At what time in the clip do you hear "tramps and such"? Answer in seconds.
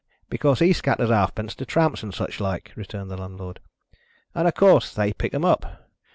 1.63-2.39